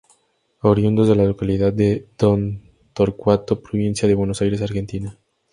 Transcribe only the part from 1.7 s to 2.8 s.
de Don